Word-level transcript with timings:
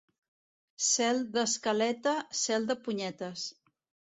Cel 0.85 1.21
d'escaleta, 1.35 2.17
cel 2.41 2.69
de 2.73 2.77
punyetes. 2.89 3.45